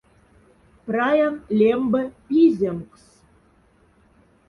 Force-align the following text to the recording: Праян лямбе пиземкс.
Праян 0.85 1.35
лямбе 1.59 2.03
пиземкс. 2.25 3.03